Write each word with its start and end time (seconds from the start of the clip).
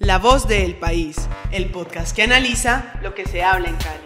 La 0.00 0.18
voz 0.18 0.46
del 0.46 0.76
país, 0.76 1.16
el 1.50 1.70
podcast 1.70 2.14
que 2.14 2.22
analiza 2.22 2.94
lo 3.02 3.16
que 3.16 3.26
se 3.26 3.42
habla 3.42 3.68
en 3.68 3.76
Cali. 3.76 3.98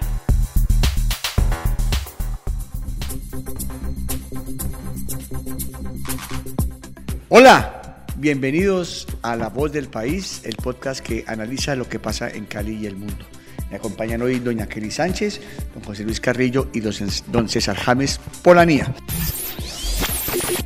Hola, 7.28 8.06
bienvenidos 8.16 9.06
a 9.20 9.36
La 9.36 9.50
Voz 9.50 9.70
del 9.72 9.88
País, 9.88 10.40
el 10.44 10.56
podcast 10.56 11.04
que 11.04 11.24
analiza 11.28 11.76
lo 11.76 11.86
que 11.86 11.98
pasa 11.98 12.30
en 12.30 12.46
Cali 12.46 12.74
y 12.76 12.86
el 12.86 12.96
mundo. 12.96 13.26
Me 13.70 13.76
acompañan 13.76 14.22
hoy 14.22 14.38
doña 14.38 14.66
Kelly 14.66 14.90
Sánchez, 14.90 15.42
don 15.74 15.84
José 15.84 16.04
Luis 16.04 16.20
Carrillo 16.20 16.68
y 16.72 16.80
don 16.80 17.48
César 17.50 17.76
James 17.76 18.18
Polanía. 18.42 18.94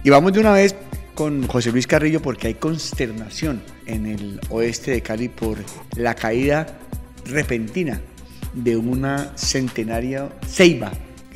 Y 0.05 0.11
vamos 0.11 0.33
de 0.33 0.39
una 0.39 0.53
vez 0.53 0.77
con 1.17 1.49
José 1.49 1.73
Luis 1.73 1.87
Carrillo 1.87 2.21
porque 2.21 2.49
hay 2.49 2.55
consternación 2.55 3.63
en 3.87 4.05
el 4.05 4.39
oeste 4.51 4.91
de 4.91 5.01
Cali 5.01 5.31
por 5.31 5.57
la 5.97 6.15
caída 6.15 6.79
repentina 7.25 8.03
de 8.53 8.77
una 8.77 9.33
centenaria 9.35 10.29
ceiba 10.47 10.93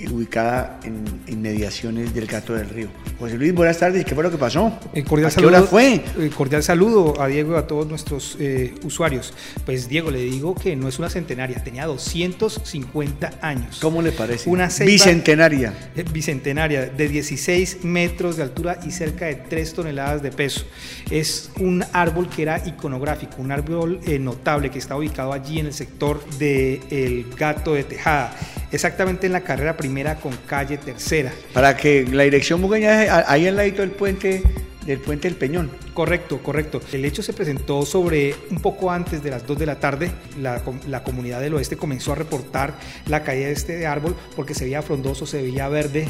ubicada 0.08 0.80
en 0.84 1.04
inmediaciones 1.26 2.14
del 2.14 2.26
Gato 2.26 2.54
del 2.54 2.68
Río. 2.68 2.88
José 3.18 3.36
Luis, 3.36 3.54
buenas 3.54 3.78
tardes. 3.78 4.04
¿Qué 4.04 4.14
fue 4.14 4.24
lo 4.24 4.30
que 4.30 4.38
pasó? 4.38 4.78
Eh, 4.94 5.04
cordial 5.04 5.26
¿A 5.26 5.30
qué 5.30 5.34
saludo, 5.36 5.48
hora 5.58 5.62
fue? 5.66 5.94
eh, 6.18 6.30
cordial 6.34 6.62
saludo 6.62 7.20
a 7.20 7.26
Diego 7.26 7.54
y 7.54 7.58
a 7.58 7.66
todos 7.66 7.86
nuestros 7.86 8.36
eh, 8.40 8.74
usuarios. 8.84 9.34
Pues 9.66 9.88
Diego, 9.88 10.10
le 10.10 10.20
digo 10.20 10.54
que 10.54 10.74
no 10.76 10.88
es 10.88 10.98
una 10.98 11.10
centenaria, 11.10 11.62
tenía 11.62 11.86
250 11.86 13.32
años. 13.42 13.78
¿Cómo 13.80 14.00
le 14.02 14.12
parece? 14.12 14.48
Una 14.48 14.70
ceiba 14.70 14.90
Bicentenaria. 14.90 15.72
eh, 15.96 16.04
bicentenaria 16.10 16.86
de 16.86 17.08
16 17.08 17.84
metros 17.84 18.36
de 18.36 18.42
altura 18.44 18.80
y 18.86 18.90
cerca 18.90 19.26
de 19.26 19.34
3 19.36 19.74
toneladas 19.74 20.22
de 20.22 20.30
peso. 20.32 20.64
Es 21.10 21.50
un 21.58 21.84
árbol 21.92 22.28
que 22.28 22.42
era 22.42 22.62
iconográfico, 22.66 23.36
un 23.38 23.52
árbol 23.52 24.00
eh, 24.06 24.18
notable 24.18 24.70
que 24.70 24.78
está 24.78 24.96
ubicado 24.96 25.32
allí 25.32 25.58
en 25.58 25.66
el 25.66 25.72
sector 25.74 26.24
del 26.38 27.26
Gato 27.36 27.74
de 27.74 27.84
Tejada, 27.84 28.34
exactamente 28.72 29.26
en 29.26 29.32
la 29.32 29.40
carrera 29.40 29.76
primera 29.76 30.16
con 30.16 30.36
calle 30.46 30.78
tercera. 30.78 31.32
Para 31.52 31.76
que 31.76 32.06
la 32.10 32.24
dirección 32.24 32.60
Bugueña 32.60 33.24
ahí 33.26 33.46
al 33.46 33.56
ladito 33.56 33.82
del 33.82 33.90
puente 33.90 34.42
del 34.86 34.98
puente 34.98 35.28
del 35.28 35.36
Peñón. 35.36 35.70
Correcto, 35.94 36.38
correcto. 36.42 36.80
El 36.92 37.04
hecho 37.04 37.22
se 37.22 37.32
presentó 37.32 37.84
sobre 37.84 38.34
un 38.50 38.60
poco 38.60 38.90
antes 38.90 39.22
de 39.22 39.30
las 39.30 39.46
2 39.46 39.58
de 39.58 39.66
la 39.66 39.78
tarde. 39.78 40.10
La, 40.40 40.62
com- 40.64 40.80
la 40.88 41.02
comunidad 41.02 41.40
del 41.40 41.54
oeste 41.54 41.76
comenzó 41.76 42.12
a 42.12 42.14
reportar 42.14 42.74
la 43.06 43.22
caída 43.22 43.46
de 43.46 43.52
este 43.52 43.86
árbol 43.86 44.16
porque 44.36 44.54
se 44.54 44.64
veía 44.64 44.82
frondoso, 44.82 45.26
se 45.26 45.42
veía 45.42 45.68
verde. 45.68 46.08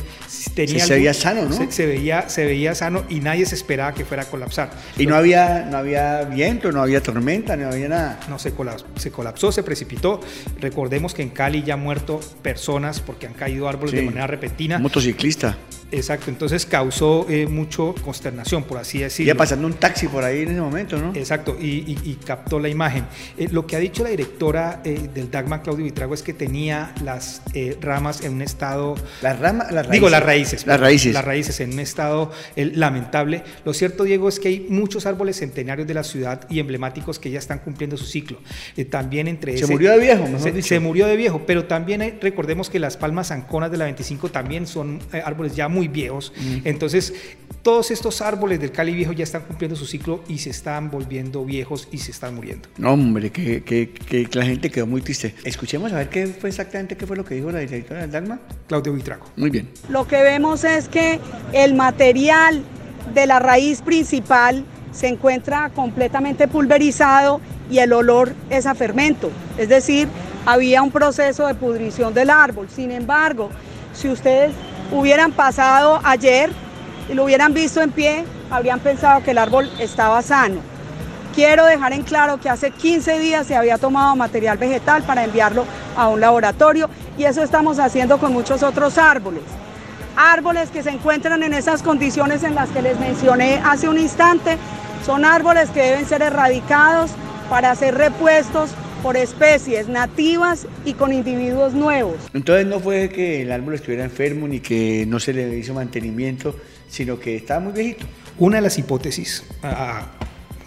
Tenía 0.54 0.84
se 0.86 0.94
veía 0.94 1.14
sano, 1.14 1.42
¿no? 1.44 1.52
Se, 1.52 1.70
se 1.72 1.86
veía, 1.86 2.28
se 2.28 2.44
veía 2.44 2.74
sano 2.74 3.04
y 3.08 3.20
nadie 3.20 3.46
se 3.46 3.54
esperaba 3.54 3.94
que 3.94 4.04
fuera 4.04 4.22
a 4.22 4.26
colapsar. 4.26 4.70
Y 4.96 5.06
no 5.06 5.16
había, 5.16 5.66
no 5.70 5.76
había 5.78 6.22
viento, 6.22 6.70
no 6.72 6.82
había 6.82 7.02
tormenta, 7.02 7.56
no 7.56 7.68
había 7.68 7.88
nada. 7.88 8.20
No, 8.28 8.38
se 8.38 8.52
colapsó, 8.52 8.86
se 8.96 9.10
colapsó, 9.10 9.50
se 9.52 9.62
precipitó. 9.62 10.20
Recordemos 10.60 11.14
que 11.14 11.22
en 11.22 11.30
Cali 11.30 11.62
ya 11.62 11.74
han 11.74 11.80
muerto 11.80 12.20
personas 12.42 13.00
porque 13.00 13.26
han 13.26 13.34
caído 13.34 13.68
árboles 13.68 13.92
de 13.94 14.02
manera 14.02 14.26
repentina. 14.26 14.78
Motociclista. 14.78 15.56
Exacto, 15.92 16.30
entonces 16.30 16.66
causó 16.66 17.26
eh, 17.28 17.46
mucho 17.46 17.94
consternación, 18.04 18.64
por 18.64 18.78
así 18.78 18.98
decirlo. 19.00 19.30
Iba 19.32 19.38
pasando 19.38 19.66
un 19.66 19.74
taxi 19.74 20.06
por 20.08 20.22
ahí 20.24 20.42
en 20.42 20.50
ese 20.52 20.60
momento, 20.60 20.98
¿no? 20.98 21.12
Exacto, 21.14 21.56
y, 21.60 21.66
y- 21.66 21.98
y 22.04 22.14
captó 22.24 22.58
la 22.60 22.68
imagen. 22.68 23.04
Eh, 23.36 23.48
lo 23.50 23.66
que 23.66 23.76
ha 23.76 23.78
dicho 23.78 24.02
la 24.04 24.10
directora 24.10 24.80
eh, 24.84 25.08
del 25.12 25.30
DAGMA, 25.30 25.62
Claudio 25.62 25.84
Vitrago, 25.84 26.14
es 26.14 26.22
que 26.22 26.32
tenía 26.32 26.94
las 27.02 27.42
eh, 27.54 27.76
ramas 27.80 28.22
en 28.22 28.34
un 28.34 28.42
estado... 28.42 28.94
Las 29.22 29.38
ramas, 29.38 29.66
las 29.72 29.86
raíces. 29.86 29.90
Digo, 29.92 30.10
las 30.10 30.22
raíces. 30.22 30.66
Las 30.66 30.80
raíces. 30.80 31.12
Las 31.14 31.24
raíces 31.24 31.60
en 31.60 31.72
un 31.72 31.80
estado 31.80 32.30
lamentable. 32.56 33.42
Lo 33.64 33.74
cierto, 33.74 34.04
Diego, 34.04 34.28
es 34.28 34.38
que 34.40 34.48
hay 34.48 34.66
muchos 34.68 35.06
árboles 35.06 35.38
centenarios 35.38 35.86
de 35.86 35.94
la 35.94 36.04
ciudad 36.04 36.46
y 36.48 36.60
emblemáticos 36.60 37.18
que 37.18 37.30
ya 37.30 37.38
están 37.38 37.58
cumpliendo 37.58 37.96
su 37.96 38.04
ciclo. 38.04 38.38
También 38.90 39.28
entre 39.28 39.56
Se 39.56 39.64
ese- 39.64 39.72
murió 39.72 39.90
de 39.92 39.98
viejo, 39.98 40.24
mejor 40.24 40.40
se, 40.40 40.52
dicho. 40.52 40.68
se 40.68 40.80
murió 40.80 41.06
de 41.06 41.16
viejo, 41.16 41.42
pero 41.46 41.64
también 41.66 42.18
recordemos 42.20 42.70
que 42.70 42.78
las 42.78 42.96
palmas 42.96 43.30
anconas 43.30 43.70
de 43.70 43.76
la 43.76 43.84
25 43.84 44.30
también 44.30 44.66
son 44.66 45.00
árboles 45.24 45.54
ya 45.56 45.68
muy 45.68 45.79
viejos. 45.88 46.32
Entonces, 46.64 47.12
todos 47.62 47.90
estos 47.90 48.22
árboles 48.22 48.58
del 48.60 48.72
Cali 48.72 48.92
viejo 48.94 49.12
ya 49.12 49.24
están 49.24 49.42
cumpliendo 49.42 49.76
su 49.76 49.84
ciclo 49.84 50.22
y 50.28 50.38
se 50.38 50.48
están 50.50 50.90
volviendo 50.90 51.44
viejos 51.44 51.88
y 51.92 51.98
se 51.98 52.10
están 52.10 52.34
muriendo. 52.34 52.68
No, 52.78 52.92
hombre, 52.94 53.30
que, 53.30 53.62
que- 53.62 53.90
que 53.92 54.26
la 54.32 54.44
gente 54.46 54.70
quedó 54.70 54.86
muy 54.86 55.02
triste. 55.02 55.34
Escuchemos 55.44 55.92
a 55.92 55.96
ver 55.96 56.08
qué 56.08 56.26
fue 56.26 56.48
exactamente 56.48 56.96
qué 56.96 57.06
fue 57.06 57.16
lo 57.16 57.24
que 57.24 57.34
dijo 57.34 57.50
la 57.50 57.58
directora 57.58 58.00
del 58.00 58.10
Dagma. 58.10 58.40
Claudio 58.66 58.92
Vitrago. 58.94 59.26
Muy 59.36 59.50
bien. 59.50 59.68
Lo 59.90 60.06
que 60.08 60.22
vemos 60.22 60.64
es 60.64 60.88
que 60.88 61.20
el 61.52 61.74
material 61.74 62.62
de 63.14 63.26
la 63.26 63.38
raíz 63.40 63.82
principal 63.82 64.64
se 64.92 65.08
encuentra 65.08 65.70
completamente 65.74 66.48
pulverizado 66.48 67.40
y 67.70 67.78
el 67.78 67.92
olor 67.92 68.34
es 68.48 68.66
a 68.66 68.74
fermento. 68.74 69.30
Es 69.58 69.68
decir, 69.68 70.08
había 70.46 70.82
un 70.82 70.90
proceso 70.90 71.46
de 71.46 71.54
pudrición 71.54 72.14
del 72.14 72.30
árbol. 72.30 72.68
Sin 72.74 72.90
embargo, 72.90 73.50
si 73.92 74.08
ustedes 74.08 74.52
hubieran 74.92 75.32
pasado 75.32 76.00
ayer 76.04 76.50
y 77.08 77.14
lo 77.14 77.24
hubieran 77.24 77.54
visto 77.54 77.80
en 77.80 77.90
pie, 77.90 78.24
habrían 78.50 78.80
pensado 78.80 79.22
que 79.22 79.32
el 79.32 79.38
árbol 79.38 79.70
estaba 79.78 80.22
sano. 80.22 80.60
Quiero 81.34 81.64
dejar 81.64 81.92
en 81.92 82.02
claro 82.02 82.40
que 82.40 82.48
hace 82.48 82.70
15 82.72 83.18
días 83.20 83.46
se 83.46 83.56
había 83.56 83.78
tomado 83.78 84.16
material 84.16 84.58
vegetal 84.58 85.02
para 85.04 85.24
enviarlo 85.24 85.64
a 85.96 86.08
un 86.08 86.20
laboratorio 86.20 86.90
y 87.16 87.24
eso 87.24 87.42
estamos 87.42 87.78
haciendo 87.78 88.18
con 88.18 88.32
muchos 88.32 88.62
otros 88.62 88.98
árboles. 88.98 89.42
Árboles 90.16 90.70
que 90.70 90.82
se 90.82 90.90
encuentran 90.90 91.42
en 91.42 91.54
esas 91.54 91.82
condiciones 91.82 92.42
en 92.42 92.54
las 92.54 92.68
que 92.70 92.82
les 92.82 92.98
mencioné 92.98 93.60
hace 93.64 93.88
un 93.88 93.98
instante 93.98 94.58
son 95.06 95.24
árboles 95.24 95.70
que 95.70 95.82
deben 95.82 96.06
ser 96.06 96.20
erradicados 96.22 97.12
para 97.48 97.74
ser 97.74 97.94
repuestos 97.96 98.70
por 99.02 99.16
especies 99.16 99.88
nativas 99.88 100.66
y 100.84 100.94
con 100.94 101.12
individuos 101.12 101.72
nuevos. 101.72 102.16
Entonces 102.34 102.66
no 102.66 102.80
fue 102.80 103.08
que 103.08 103.42
el 103.42 103.52
árbol 103.52 103.74
estuviera 103.74 104.04
enfermo 104.04 104.46
ni 104.46 104.60
que 104.60 105.04
no 105.06 105.18
se 105.18 105.32
le 105.32 105.56
hizo 105.56 105.74
mantenimiento, 105.74 106.54
sino 106.88 107.18
que 107.18 107.36
estaba 107.36 107.60
muy 107.60 107.72
viejito. 107.72 108.06
Una 108.38 108.56
de 108.56 108.62
las 108.62 108.78
hipótesis, 108.78 109.44
ah, 109.62 110.06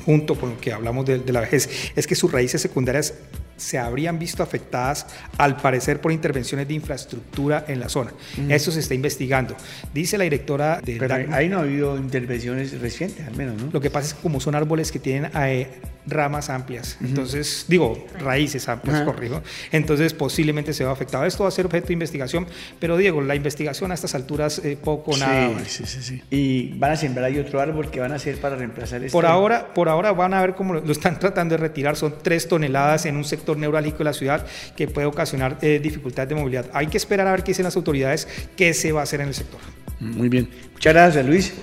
junto 0.06 0.36
con 0.36 0.52
lo 0.52 0.60
que 0.60 0.74
hablamos 0.74 1.06
de, 1.06 1.20
de 1.20 1.34
la 1.34 1.42
vejez, 1.42 1.92
es 1.96 2.08
que 2.08 2.16
sus 2.16 2.32
raíces 2.32 2.62
secundarias 2.62 3.14
se 3.58 3.78
habrían 3.78 4.20
visto 4.20 4.44
afectadas 4.44 5.08
al 5.38 5.58
parecer 5.58 6.02
por 6.02 6.12
intervenciones 6.12 6.68
de 6.68 6.74
infraestructura 6.74 7.66
en 7.68 7.80
la 7.80 7.90
zona. 7.90 8.14
Eso 8.50 8.72
se 8.72 8.80
está 8.80 8.94
investigando. 8.94 9.56
Dice 9.94 10.18
la 10.18 10.24
directora 10.24 10.82
de 10.84 10.98
Pero 10.98 11.16
ahí 11.34 11.50
no 11.50 11.60
ha 11.60 11.62
habido 11.62 11.98
intervenciones 11.98 12.80
recientes, 12.80 13.26
al 13.26 13.36
menos, 13.36 13.62
¿no? 13.62 13.70
Lo 13.72 13.82
que 13.82 13.90
pasa 13.90 14.08
es 14.08 14.14
que 14.16 14.22
como 14.22 14.40
son 14.40 14.56
árboles 14.56 14.92
que 14.92 15.00
tienen 15.00 15.32
eh, 15.36 15.68
ramas 16.06 16.50
amplias, 16.50 16.98
entonces, 17.02 17.66
digo, 17.68 18.06
raíces 18.20 18.68
amplias, 18.68 19.02
corrijo, 19.04 19.42
entonces 19.72 20.14
posiblemente 20.14 20.74
se 20.74 20.84
va 20.84 20.92
afectado. 20.92 21.26
Esto 21.26 21.44
va 21.44 21.50
a 21.50 21.52
ser 21.52 21.66
objeto 21.66 21.88
de 21.88 21.94
investigación, 21.94 22.48
pero 22.80 22.98
Diego, 22.98 23.22
la 23.22 23.36
investigación 23.36 23.92
a 23.92 23.94
estas 23.94 24.16
alturas 24.16 24.60
eh, 24.60 24.78
poco 24.82 25.12
o 25.12 25.18
nada. 25.18 25.48
sí, 25.48 25.54
vale. 25.54 25.66
sí, 25.66 25.86
sí, 25.86 26.02
sí. 26.02 26.22
Y 26.30 26.78
van 26.78 26.92
a 26.92 26.96
sembrar 26.96 27.26
ahí 27.26 27.40
otro 27.40 27.60
árbol 27.62 27.90
que 27.90 28.00
van 28.00 28.12
a 28.12 28.16
hacer 28.16 28.38
para 28.38 28.56
reemplazar 28.56 29.04
este. 29.04 29.12
Por 29.12 29.26
ahora, 29.26 29.74
por 29.74 29.90
ahora 29.90 30.12
van 30.12 30.34
a 30.34 30.42
ver 30.42 30.56
cómo 30.56 30.74
lo, 30.74 30.82
lo 30.82 30.92
están 30.92 31.20
tratando 31.20 31.56
de 31.56 31.62
retirar. 31.62 31.96
Son 31.96 32.16
tres 32.22 32.48
toneladas 32.48 33.06
en 33.06 33.16
un 33.16 33.24
sector 33.24 33.43
neurálgico 33.58 34.00
de 34.00 34.04
la 34.06 34.14
ciudad 34.14 34.46
que 34.76 34.88
puede 34.88 35.08
ocasionar 35.08 35.58
eh, 35.62 35.80
dificultades 35.82 36.30
de 36.30 36.36
movilidad. 36.36 36.66
Hay 36.74 36.88
que 36.88 36.98
esperar 36.98 37.28
a 37.28 37.32
ver 37.32 37.44
qué 37.44 37.52
dicen 37.52 37.66
las 37.66 37.76
autoridades, 37.76 38.28
qué 38.56 38.74
se 38.74 38.92
va 38.92 39.02
a 39.02 39.04
hacer 39.04 39.22
en 39.22 39.28
el 39.28 39.34
sector. 39.34 39.60
Muy 40.00 40.30
bien. 40.30 40.50
Muchas 40.74 40.94
gracias, 40.94 41.26
Luis. 41.26 41.54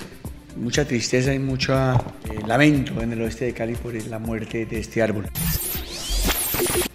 mucha 0.57 0.85
tristeza 0.85 1.33
y 1.33 1.39
mucho 1.39 1.73
eh, 1.75 1.99
lamento 2.47 3.01
en 3.01 3.13
el 3.13 3.23
oeste 3.23 3.47
de 3.47 3.53
Cali 3.53 3.75
por 3.75 3.95
la 3.95 4.19
muerte 4.19 4.67
de 4.67 4.79
este 4.79 5.03
árbol. 5.03 5.27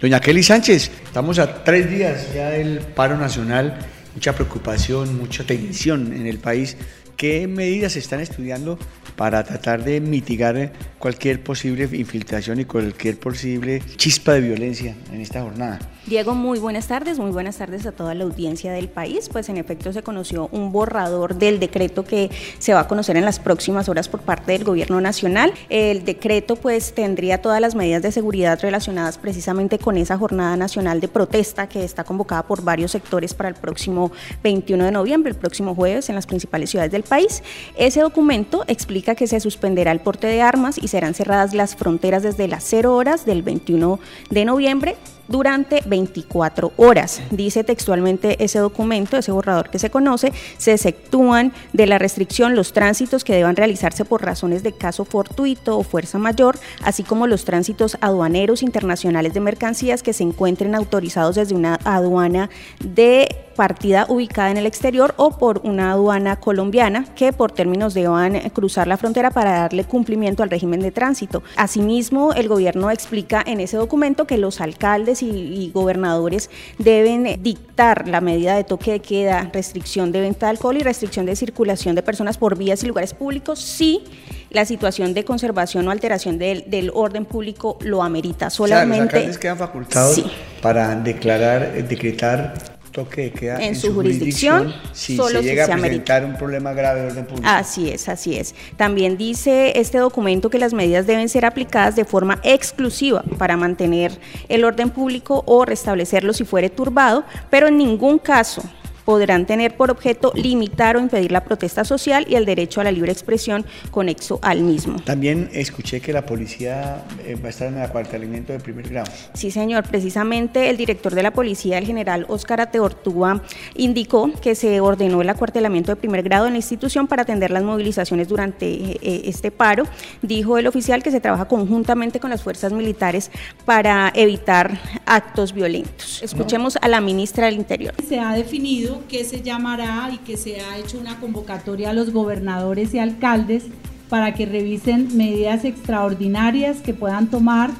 Doña 0.00 0.20
Kelly 0.20 0.42
Sánchez, 0.42 0.90
estamos 1.04 1.38
a 1.38 1.64
tres 1.64 1.90
días 1.90 2.32
ya 2.34 2.50
del 2.50 2.80
paro 2.80 3.16
nacional, 3.16 3.78
mucha 4.14 4.34
preocupación, 4.34 5.16
mucha 5.16 5.44
tensión 5.44 6.12
en 6.12 6.26
el 6.26 6.38
país. 6.38 6.76
¿Qué 7.16 7.48
medidas 7.48 7.94
se 7.94 7.98
están 8.00 8.20
estudiando 8.20 8.78
para 9.16 9.42
tratar 9.42 9.82
de 9.82 10.02
mitigar 10.02 10.72
cualquier 10.98 11.42
posible 11.42 11.88
infiltración 11.92 12.60
y 12.60 12.66
cualquier 12.66 13.18
posible 13.18 13.80
chispa 13.96 14.32
de 14.32 14.42
violencia 14.42 14.94
en 15.10 15.22
esta 15.22 15.40
jornada? 15.40 15.78
Diego, 16.06 16.36
muy 16.36 16.60
buenas 16.60 16.86
tardes, 16.86 17.18
muy 17.18 17.32
buenas 17.32 17.56
tardes 17.56 17.84
a 17.84 17.90
toda 17.90 18.14
la 18.14 18.22
audiencia 18.22 18.70
del 18.70 18.88
país. 18.88 19.28
Pues 19.28 19.48
en 19.48 19.56
efecto 19.56 19.92
se 19.92 20.04
conoció 20.04 20.48
un 20.52 20.70
borrador 20.70 21.34
del 21.34 21.58
decreto 21.58 22.04
que 22.04 22.30
se 22.58 22.74
va 22.74 22.80
a 22.80 22.86
conocer 22.86 23.16
en 23.16 23.24
las 23.24 23.40
próximas 23.40 23.88
horas 23.88 24.08
por 24.08 24.20
parte 24.20 24.52
del 24.52 24.62
Gobierno 24.62 25.00
Nacional. 25.00 25.52
El 25.68 26.04
decreto 26.04 26.54
pues 26.54 26.94
tendría 26.94 27.42
todas 27.42 27.60
las 27.60 27.74
medidas 27.74 28.02
de 28.02 28.12
seguridad 28.12 28.60
relacionadas 28.62 29.18
precisamente 29.18 29.80
con 29.80 29.96
esa 29.96 30.16
jornada 30.16 30.56
nacional 30.56 31.00
de 31.00 31.08
protesta 31.08 31.68
que 31.68 31.82
está 31.82 32.04
convocada 32.04 32.46
por 32.46 32.62
varios 32.62 32.92
sectores 32.92 33.34
para 33.34 33.48
el 33.48 33.56
próximo 33.56 34.12
21 34.44 34.84
de 34.84 34.92
noviembre, 34.92 35.30
el 35.32 35.36
próximo 35.36 35.74
jueves 35.74 36.08
en 36.08 36.14
las 36.14 36.26
principales 36.26 36.70
ciudades 36.70 36.92
del 36.92 37.02
país. 37.06 37.42
Ese 37.76 38.00
documento 38.00 38.64
explica 38.66 39.14
que 39.14 39.26
se 39.26 39.40
suspenderá 39.40 39.92
el 39.92 40.00
porte 40.00 40.26
de 40.26 40.42
armas 40.42 40.78
y 40.78 40.88
serán 40.88 41.14
cerradas 41.14 41.54
las 41.54 41.76
fronteras 41.76 42.22
desde 42.22 42.48
las 42.48 42.64
0 42.64 42.94
horas 42.94 43.24
del 43.24 43.42
21 43.42 43.98
de 44.30 44.44
noviembre 44.44 44.96
durante 45.28 45.82
24 45.86 46.72
horas. 46.76 47.22
Dice 47.30 47.64
textualmente 47.64 48.42
ese 48.44 48.58
documento, 48.58 49.16
ese 49.16 49.32
borrador 49.32 49.70
que 49.70 49.78
se 49.78 49.90
conoce, 49.90 50.32
se 50.58 50.72
exceptúan 50.72 51.52
de 51.72 51.86
la 51.86 51.98
restricción 51.98 52.54
los 52.54 52.72
tránsitos 52.72 53.24
que 53.24 53.34
deban 53.34 53.56
realizarse 53.56 54.04
por 54.04 54.24
razones 54.24 54.62
de 54.62 54.72
caso 54.72 55.04
fortuito 55.04 55.78
o 55.78 55.82
fuerza 55.82 56.18
mayor, 56.18 56.58
así 56.82 57.02
como 57.02 57.26
los 57.26 57.44
tránsitos 57.44 57.96
aduaneros 58.00 58.62
internacionales 58.62 59.34
de 59.34 59.40
mercancías 59.40 60.02
que 60.02 60.12
se 60.12 60.22
encuentren 60.22 60.74
autorizados 60.74 61.36
desde 61.36 61.54
una 61.54 61.78
aduana 61.84 62.50
de 62.84 63.46
partida 63.56 64.06
ubicada 64.08 64.50
en 64.50 64.58
el 64.58 64.66
exterior 64.66 65.14
o 65.16 65.30
por 65.38 65.62
una 65.64 65.90
aduana 65.92 66.36
colombiana 66.36 67.06
que 67.16 67.32
por 67.32 67.50
términos 67.50 67.94
deban 67.94 68.38
cruzar 68.50 68.86
la 68.86 68.98
frontera 68.98 69.30
para 69.30 69.60
darle 69.60 69.84
cumplimiento 69.84 70.42
al 70.42 70.50
régimen 70.50 70.80
de 70.80 70.92
tránsito. 70.92 71.42
Asimismo, 71.56 72.34
el 72.34 72.48
gobierno 72.48 72.90
explica 72.90 73.42
en 73.44 73.60
ese 73.60 73.78
documento 73.78 74.26
que 74.26 74.36
los 74.36 74.60
alcaldes 74.60 75.15
y, 75.22 75.70
gobernadores 75.72 76.48
deben 76.78 77.42
dictar 77.42 78.08
la 78.08 78.20
medida 78.20 78.56
de 78.56 78.64
toque 78.64 78.92
de 78.92 79.00
queda, 79.00 79.50
restricción 79.52 80.12
de 80.12 80.20
venta 80.20 80.46
de 80.46 80.50
alcohol 80.50 80.76
y 80.76 80.80
restricción 80.80 81.26
de 81.26 81.36
circulación 81.36 81.94
de 81.94 82.02
personas 82.02 82.38
por 82.38 82.56
vías 82.56 82.82
y 82.84 82.86
lugares 82.86 83.12
públicos 83.14 83.58
si 83.58 84.04
la 84.50 84.64
situación 84.64 85.12
de 85.12 85.24
conservación 85.24 85.86
o 85.88 85.90
alteración 85.90 86.38
del, 86.38 86.90
orden 86.94 87.24
público 87.24 87.78
lo 87.80 88.02
amerita. 88.02 88.48
Solamente. 88.48 89.00
O 89.00 89.04
los 89.04 89.14
alcaldes 89.14 89.38
quedan 89.38 89.58
facultados 89.58 90.24
para 90.62 90.94
declarar, 90.94 91.72
eh, 91.74 91.82
decretar 91.82 92.75
toque 92.96 93.30
queda 93.30 93.62
en, 93.62 93.76
su, 93.76 93.92
jurisdicción, 93.92 94.74
si 94.92 95.18
solo 95.18 95.42
se 95.42 95.44
llega 95.44 95.66
a 95.66 95.76
presentar 95.76 96.24
un 96.24 96.34
problema 96.34 96.72
grave 96.72 97.02
de 97.02 97.06
orden 97.08 97.26
público. 97.26 97.46
Así 97.46 97.90
es, 97.90 98.08
así 98.08 98.38
es. 98.38 98.54
También 98.78 99.18
dice 99.18 99.78
este 99.78 99.98
documento 99.98 100.48
que 100.48 100.58
las 100.58 100.72
medidas 100.72 101.06
deben 101.06 101.28
ser 101.28 101.44
aplicadas 101.44 101.94
de 101.94 102.06
forma 102.06 102.40
exclusiva 102.42 103.22
para 103.36 103.58
mantener 103.58 104.18
el 104.48 104.64
orden 104.64 104.88
público 104.88 105.42
o 105.44 105.66
restablecerlo 105.66 106.32
si 106.32 106.44
fuere 106.44 106.70
turbado, 106.70 107.24
pero 107.50 107.66
en 107.66 107.76
ningún 107.76 108.18
caso 108.18 108.62
podrán 109.06 109.46
tener 109.46 109.76
por 109.76 109.90
objeto 109.90 110.32
limitar 110.34 110.96
o 110.96 111.00
impedir 111.00 111.32
la 111.32 111.44
protesta 111.44 111.84
social 111.84 112.26
y 112.28 112.34
el 112.34 112.44
derecho 112.44 112.82
a 112.82 112.84
la 112.84 112.92
libre 112.92 113.12
expresión 113.12 113.64
conexo 113.90 114.38
al 114.42 114.60
mismo. 114.60 115.00
También 115.04 115.48
escuché 115.52 116.00
que 116.00 116.12
la 116.12 116.26
policía 116.26 117.04
eh, 117.24 117.36
va 117.36 117.46
a 117.46 117.50
estar 117.50 117.68
en 117.68 117.76
el 117.76 117.82
acuartelamiento 117.82 118.52
de 118.52 118.60
primer 118.60 118.88
grado. 118.88 119.10
Sí, 119.32 119.50
señor. 119.50 119.84
Precisamente 119.88 120.68
el 120.68 120.76
director 120.76 121.14
de 121.14 121.22
la 121.22 121.32
policía, 121.32 121.78
el 121.78 121.86
general 121.86 122.26
Óscar 122.28 122.60
Ateortúa, 122.60 123.42
indicó 123.76 124.30
que 124.42 124.56
se 124.56 124.80
ordenó 124.80 125.22
el 125.22 125.30
acuartelamiento 125.30 125.92
de 125.92 125.96
primer 125.96 126.24
grado 126.24 126.46
en 126.46 126.54
la 126.54 126.58
institución 126.58 127.06
para 127.06 127.22
atender 127.22 127.52
las 127.52 127.62
movilizaciones 127.62 128.26
durante 128.26 128.66
eh, 128.66 129.22
este 129.26 129.52
paro. 129.52 129.84
Dijo 130.20 130.58
el 130.58 130.66
oficial 130.66 131.04
que 131.04 131.12
se 131.12 131.20
trabaja 131.20 131.46
conjuntamente 131.46 132.18
con 132.18 132.30
las 132.30 132.42
fuerzas 132.42 132.72
militares 132.72 133.30
para 133.64 134.12
evitar 134.16 134.80
actos 135.06 135.52
violentos. 135.52 136.20
Escuchemos 136.24 136.76
a 136.82 136.88
la 136.88 137.00
ministra 137.00 137.46
del 137.46 137.54
Interior. 137.54 137.94
Se 138.08 138.18
ha 138.18 138.32
definido 138.32 138.95
que 139.08 139.24
se 139.24 139.42
llamará 139.42 140.10
y 140.12 140.18
que 140.18 140.36
se 140.36 140.60
ha 140.60 140.78
hecho 140.78 140.98
una 140.98 141.18
convocatoria 141.20 141.90
a 141.90 141.94
los 141.94 142.12
gobernadores 142.12 142.94
y 142.94 142.98
alcaldes 142.98 143.64
para 144.08 144.34
que 144.34 144.46
revisen 144.46 145.16
medidas 145.16 145.64
extraordinarias 145.64 146.78
que 146.78 146.94
puedan 146.94 147.28
tomar 147.28 147.70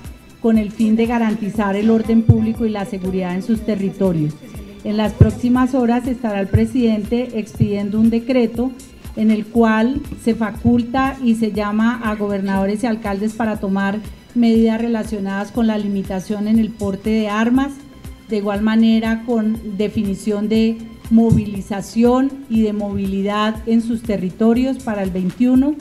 con 0.40 0.58
el 0.58 0.70
fin 0.70 0.96
de 0.96 1.06
garantizar 1.06 1.76
el 1.76 1.90
orden 1.90 2.22
público 2.22 2.66
y 2.66 2.70
la 2.70 2.84
seguridad 2.84 3.34
en 3.34 3.42
sus 3.42 3.60
territorios. 3.62 4.34
En 4.84 4.96
las 4.96 5.12
próximas 5.12 5.74
horas 5.74 6.06
estará 6.06 6.40
el 6.40 6.46
presidente 6.46 7.38
expidiendo 7.38 7.98
un 7.98 8.10
decreto 8.10 8.70
en 9.16 9.30
el 9.30 9.46
cual 9.46 10.00
se 10.22 10.34
faculta 10.34 11.16
y 11.24 11.34
se 11.34 11.52
llama 11.52 12.00
a 12.04 12.14
gobernadores 12.14 12.84
y 12.84 12.86
alcaldes 12.86 13.32
para 13.32 13.58
tomar 13.58 13.98
medidas 14.34 14.80
relacionadas 14.80 15.50
con 15.50 15.66
la 15.66 15.78
limitación 15.78 16.46
en 16.46 16.58
el 16.58 16.70
porte 16.70 17.10
de 17.10 17.28
armas, 17.28 17.72
de 18.28 18.36
igual 18.36 18.62
manera 18.62 19.24
con 19.24 19.76
definición 19.76 20.48
de 20.48 20.76
movilización 21.10 22.44
y 22.48 22.62
de 22.62 22.72
movilidad 22.72 23.56
en 23.66 23.82
sus 23.82 24.02
territorios 24.02 24.82
para 24.82 25.02
el 25.02 25.10
21, 25.10 25.74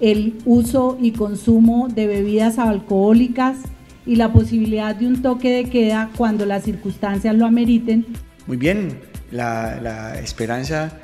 el 0.00 0.38
uso 0.44 0.98
y 1.00 1.12
consumo 1.12 1.88
de 1.88 2.06
bebidas 2.06 2.58
alcohólicas 2.58 3.58
y 4.04 4.16
la 4.16 4.32
posibilidad 4.32 4.94
de 4.94 5.06
un 5.06 5.22
toque 5.22 5.50
de 5.50 5.64
queda 5.64 6.10
cuando 6.16 6.46
las 6.46 6.64
circunstancias 6.64 7.34
lo 7.34 7.46
ameriten. 7.46 8.06
Muy 8.46 8.56
bien, 8.56 9.00
la, 9.30 10.18
esperanza 10.20 10.98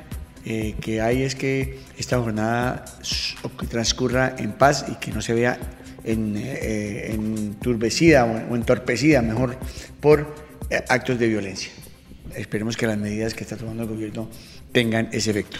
eh, 0.45 0.75
que 0.79 1.01
hay 1.01 1.23
es 1.23 1.35
que 1.35 1.79
esta 1.97 2.19
jornada 2.19 2.85
transcurra 3.69 4.35
en 4.37 4.53
paz 4.53 4.85
y 4.89 4.95
que 4.95 5.11
no 5.11 5.21
se 5.21 5.33
vea 5.33 5.57
en, 6.03 6.35
eh, 6.37 7.11
enturbecida 7.13 8.25
o 8.25 8.55
entorpecida, 8.55 9.21
mejor, 9.21 9.57
por 9.99 10.35
eh, 10.69 10.83
actos 10.87 11.19
de 11.19 11.27
violencia 11.27 11.71
esperemos 12.35 12.77
que 12.77 12.87
las 12.87 12.97
medidas 12.97 13.33
que 13.33 13.43
está 13.43 13.57
tomando 13.57 13.83
el 13.83 13.89
gobierno 13.89 14.29
tengan 14.71 15.09
ese 15.11 15.31
efecto. 15.31 15.59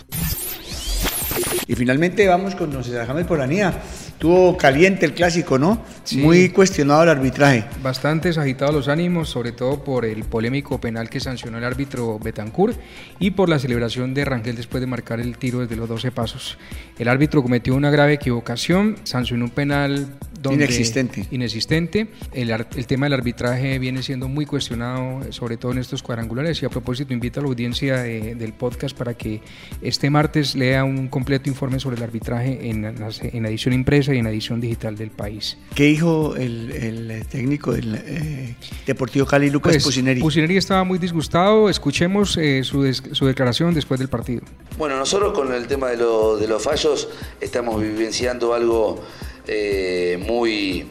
Y 1.67 1.75
finalmente 1.75 2.27
vamos 2.27 2.55
con 2.55 2.71
don 2.71 2.83
César 2.83 3.07
James 3.07 3.25
Polanía. 3.25 3.81
Tuvo 4.17 4.57
caliente 4.57 5.05
el 5.05 5.13
clásico, 5.13 5.57
¿no? 5.57 5.81
Muy 6.13 6.49
cuestionado 6.49 7.03
el 7.03 7.09
arbitraje. 7.09 7.65
Bastantes 7.81 8.37
agitados 8.37 8.73
los 8.73 8.87
ánimos, 8.87 9.29
sobre 9.29 9.51
todo 9.51 9.83
por 9.83 10.05
el 10.05 10.23
polémico 10.23 10.79
penal 10.79 11.09
que 11.09 11.19
sancionó 11.19 11.57
el 11.57 11.63
árbitro 11.63 12.19
Betancourt 12.19 12.77
y 13.19 13.31
por 13.31 13.49
la 13.49 13.59
celebración 13.59 14.13
de 14.13 14.25
Rangel 14.25 14.55
después 14.55 14.81
de 14.81 14.87
marcar 14.87 15.19
el 15.19 15.37
tiro 15.37 15.59
desde 15.59 15.75
los 15.75 15.89
12 15.89 16.11
pasos. 16.11 16.57
El 16.99 17.07
árbitro 17.07 17.41
cometió 17.41 17.75
una 17.75 17.89
grave 17.91 18.13
equivocación, 18.13 18.97
sancionó 19.03 19.45
un 19.45 19.51
penal 19.51 20.07
inexistente. 20.51 21.25
Inexistente. 21.31 22.07
El, 22.33 22.51
el, 22.51 22.87
tema 22.87 23.05
del 23.05 23.13
arbitraje 23.13 23.79
viene 23.79 24.03
siendo 24.03 24.27
muy 24.27 24.45
cuestionado, 24.45 25.31
sobre 25.31 25.57
todo 25.57 25.71
en 25.71 25.77
estos 25.77 26.03
cuadrangulares. 26.03 26.61
Y 26.61 26.65
a 26.65 26.69
propósito, 26.69 27.13
invito 27.13 27.39
a 27.39 27.43
la 27.43 27.49
audiencia 27.49 27.97
del 27.97 28.53
podcast 28.53 28.97
para 28.97 29.13
que 29.13 29.41
este 29.81 30.09
martes 30.09 30.55
lea 30.55 30.83
un 30.83 31.07
completo 31.07 31.49
informe 31.49 31.79
sobre 31.79 31.97
el 31.97 32.03
arbitraje 32.03 32.69
en, 32.69 32.85
en 32.85 33.43
la 33.43 33.49
edición 33.49 33.73
impresa 33.73 34.13
y 34.13 34.17
en 34.17 34.25
la 34.25 34.31
edición 34.31 34.59
digital 34.59 34.95
del 34.95 35.11
país. 35.11 35.57
¿Qué 35.75 35.85
dijo 35.85 36.35
el, 36.35 36.71
el 36.71 37.25
técnico 37.27 37.73
del 37.73 37.95
eh, 37.95 38.55
Deportivo 38.85 39.25
Cali, 39.25 39.49
Lucas 39.49 39.73
pues, 39.73 39.83
Pusineri? 39.83 40.21
Pusineri 40.21 40.57
estaba 40.57 40.83
muy 40.83 40.99
disgustado. 40.99 41.69
Escuchemos 41.69 42.37
eh, 42.37 42.63
su, 42.63 42.91
su, 42.93 43.25
declaración 43.25 43.73
después 43.73 43.99
del 43.99 44.09
partido. 44.09 44.41
Bueno, 44.77 44.97
nosotros 44.97 45.33
con 45.33 45.53
el 45.53 45.67
tema 45.67 45.89
de, 45.89 45.97
lo, 45.97 46.37
de 46.37 46.47
los 46.47 46.61
fallos 46.63 47.09
estamos 47.41 47.81
vivenciando 47.81 48.53
algo 48.53 49.03
eh, 49.47 50.17
muy, 50.25 50.85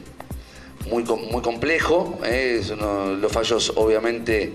muy, 0.90 1.04
muy 1.04 1.42
complejo. 1.42 2.18
Eh, 2.24 2.62
los 3.20 3.32
fallos 3.32 3.72
obviamente 3.76 4.52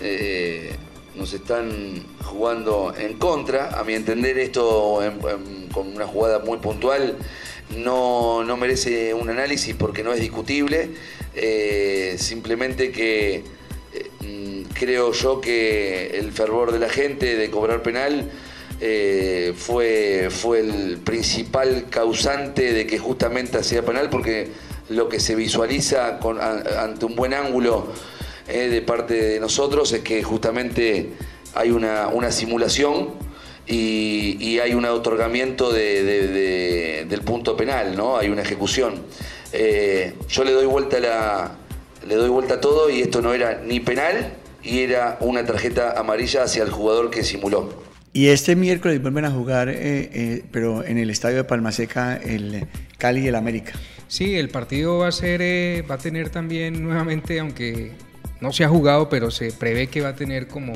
eh, 0.00 0.76
nos 1.16 1.32
están 1.32 2.04
jugando 2.22 2.94
en 2.96 3.14
contra. 3.14 3.78
A 3.78 3.84
mi 3.84 3.94
entender 3.94 4.38
esto 4.38 5.00
con 5.72 5.88
una 5.88 6.06
jugada 6.06 6.38
muy 6.40 6.58
puntual 6.58 7.16
no, 7.76 8.44
no, 8.44 8.56
merece 8.56 9.14
un 9.14 9.30
análisis 9.30 9.74
porque 9.74 10.02
no 10.02 10.12
es 10.12 10.20
discutible. 10.20 10.90
simplemente 12.18 12.92
que 12.92 13.42
mm, 14.20 14.72
creo 14.74 15.12
yo 15.12 15.40
que 15.40 16.18
el 16.18 16.32
fervor 16.32 16.70
de 16.72 16.78
la 16.78 16.88
gente 16.88 17.36
de 17.36 17.50
cobrar 17.50 17.82
penal 17.82 18.30
eh, 18.84 19.54
fue, 19.56 20.26
fue 20.28 20.58
el 20.58 20.98
principal 20.98 21.86
causante 21.88 22.72
de 22.72 22.84
que 22.84 22.98
justamente 22.98 23.62
sea 23.62 23.82
penal, 23.82 24.10
porque 24.10 24.48
lo 24.88 25.08
que 25.08 25.20
se 25.20 25.36
visualiza 25.36 26.18
ante 26.80 27.04
un 27.06 27.14
buen 27.14 27.32
ángulo 27.32 27.86
eh, 28.48 28.68
de 28.68 28.82
parte 28.82 29.14
de 29.14 29.38
nosotros 29.40 29.92
es 29.92 30.00
que 30.00 30.24
justamente 30.24 31.10
hay 31.54 31.70
una, 31.70 32.10
simulación 32.32 33.10
y, 33.68 34.58
hay 34.58 34.74
un 34.74 34.84
otorgamiento 34.84 35.72
de- 35.72 36.02
de- 36.02 36.26
de- 36.26 37.06
del 37.08 37.20
punto 37.20 37.56
penal, 37.56 37.96
¿no? 37.96 38.16
Hay 38.16 38.30
una 38.30 38.42
ejecución. 38.42 39.00
Eh, 39.52 40.14
yo 40.28 40.42
le 40.42 40.50
doy 40.50 40.66
vuelta 40.66 40.96
a 40.96 41.52
le 42.08 42.16
doy 42.16 42.30
vuelta 42.30 42.54
a 42.54 42.60
todo 42.60 42.90
y 42.90 43.00
esto 43.00 43.22
no 43.22 43.32
era 43.32 43.60
ni 43.64 43.78
penal 43.78 44.32
y 44.64 44.80
era 44.80 45.18
una 45.20 45.46
tarjeta 45.46 45.92
amarilla 45.96 46.42
hacia 46.42 46.64
el 46.64 46.70
jugador 46.70 47.10
que 47.10 47.22
simuló. 47.22 47.91
Y 48.14 48.26
este 48.28 48.56
miércoles 48.56 49.00
vuelven 49.00 49.24
a 49.24 49.30
jugar, 49.30 49.68
eh, 49.70 49.74
eh, 49.80 50.44
pero 50.50 50.84
en 50.84 50.98
el 50.98 51.08
estadio 51.08 51.36
de 51.38 51.44
Palmaseca, 51.44 52.16
el 52.16 52.66
Cali 52.98 53.22
y 53.24 53.28
el 53.28 53.34
América. 53.34 53.72
Sí, 54.06 54.34
el 54.34 54.50
partido 54.50 54.98
va 54.98 55.08
a 55.08 55.12
ser, 55.12 55.40
eh, 55.42 55.82
va 55.90 55.94
a 55.94 55.98
tener 55.98 56.28
también 56.28 56.82
nuevamente, 56.82 57.40
aunque 57.40 57.92
no 58.42 58.52
se 58.52 58.64
ha 58.64 58.68
jugado, 58.68 59.08
pero 59.08 59.30
se 59.30 59.50
prevé 59.52 59.86
que 59.86 60.02
va 60.02 60.10
a 60.10 60.14
tener 60.14 60.46
como 60.46 60.74